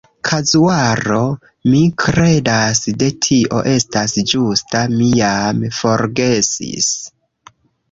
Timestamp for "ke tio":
3.03-3.61